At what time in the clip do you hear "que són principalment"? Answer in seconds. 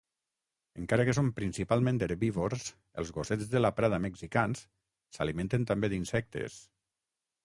1.07-1.99